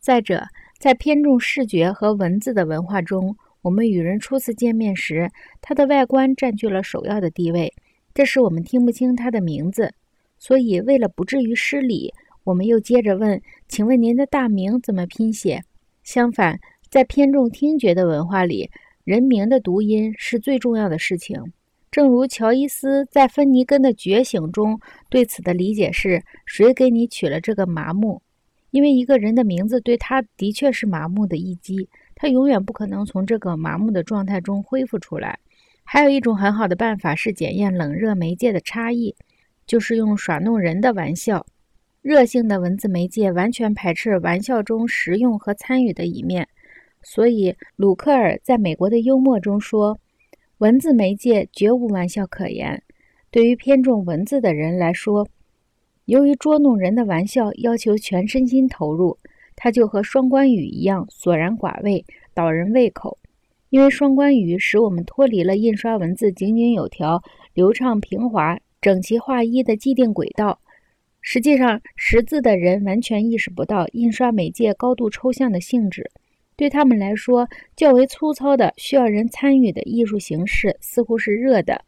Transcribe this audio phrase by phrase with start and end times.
[0.00, 0.42] 再者，
[0.78, 5.30] 在偏重视觉和文字的文化中，我们与人初次见面时，
[5.60, 7.70] 他的外观占据了首要的地位，
[8.14, 9.92] 这使我们听不清他的名字。
[10.38, 12.10] 所以，为了不至于失礼，
[12.44, 15.62] 我们又接着问：“请问您的大名怎么拼写？”
[16.02, 16.58] 相反，
[16.88, 18.70] 在偏重听觉的文化里，
[19.04, 21.52] 人名的读音是最重要的事情。
[21.90, 24.80] 正如乔伊斯在《芬尼根的觉醒》中
[25.10, 28.22] 对此的理解是：“谁给你取了这个麻木？”
[28.70, 35.38] 因为一个人的名字对他的确是麻木的一击，他永远不可能从这个麻木的状态中恢复出来。
[35.82, 39.14] 还有一种很好的办法是检验冷热媒介的差异，
[39.66, 41.44] 就是用耍弄人的玩笑。
[42.00, 46.46] 热性的文字媒介完全排斥玩笑中实用和参与的一面，
[47.02, 49.98] 所以鲁克尔在美国的幽默中说
[50.58, 52.82] ：“文字媒介绝无玩笑可言。
[53.32, 55.28] 对于偏重文字的人来说。”
[56.10, 59.16] 由于捉弄人的玩笑要求全身心投入，
[59.54, 63.16] 它就和双关语一样索然寡味，倒人胃口。
[63.68, 67.22] 因为双关语使我们脱离了印刷文字井井有条、
[67.54, 70.58] 流畅平滑、整齐划一的既定轨道。
[71.20, 76.10] 实际上，识字的人完全意识不到印刷媒介高度抽象的性质。
[76.56, 81.84] 对他们来说，较为粗糙的、需要人参与的艺术形式似乎是热的，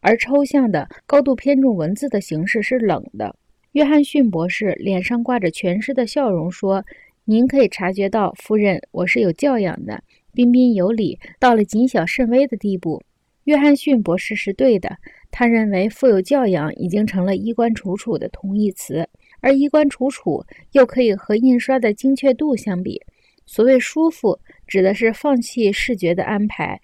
[0.00, 3.36] 而抽象的、高度偏重文字的形式是冷的。
[3.72, 6.84] 约翰逊博士脸上挂着全诗的笑容，说
[7.24, 10.02] ：“您可以察觉到，夫人，我是有教养的，
[10.32, 13.02] 彬彬有礼，到了谨小慎微的地步。”
[13.44, 14.96] 约翰逊博士是对的，
[15.30, 19.06] 他认为“富有教养”已经成了衣冠楚楚的同义词，
[19.40, 23.00] 而“衣冠楚楚”又可以和印刷的精确度相比。
[23.44, 26.80] 所谓“舒服”，指的是放弃视觉的安排，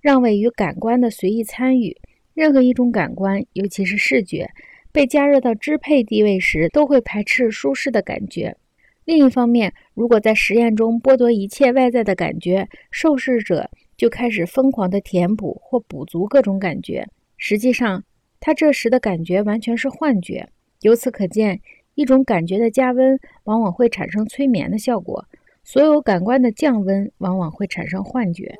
[0.00, 1.96] 让位于感官的随意参与。
[2.34, 4.48] 任何一种感官，尤其是视觉。
[4.98, 8.56] 被加热到支配地位时，都会排斥舒适的感觉。
[9.04, 17.06] 另一方面，如果在实验中剥夺一切外在的感觉，受试者就开始疯狂地填补或补足各种感觉。
[17.36, 18.02] 实际上，
[18.40, 20.48] 他这时的感觉完全是幻觉。
[20.80, 21.60] 由此可见，
[21.94, 25.24] 一种感觉的加温往往会产生催眠的效果，
[25.62, 28.52] 所有感官的降温往往会产生幻觉。